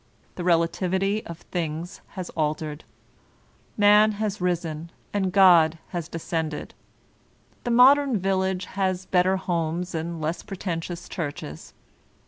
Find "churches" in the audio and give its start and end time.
11.07-11.75